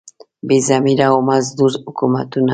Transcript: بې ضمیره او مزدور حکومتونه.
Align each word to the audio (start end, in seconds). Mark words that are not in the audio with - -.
بې 0.47 0.57
ضمیره 0.67 1.05
او 1.13 1.17
مزدور 1.29 1.71
حکومتونه. 1.83 2.49